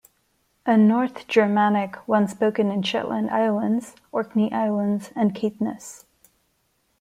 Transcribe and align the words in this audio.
A 0.65 0.77
North 0.77 1.27
Germanic 1.27 1.95
once 2.07 2.31
spoken 2.31 2.71
in 2.71 2.81
Shetland 2.81 3.29
Islands, 3.29 3.95
Orkney 4.11 4.51
Islands 4.51 5.11
and 5.15 5.35
Caithness. 5.35 6.05